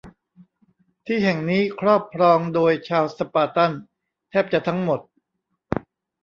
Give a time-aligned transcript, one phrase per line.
[1.05, 3.71] ที่แห่งนี้ครอบครองโดยชาวสปาร์ตัน
[4.29, 4.99] แทบจะทั้งหมด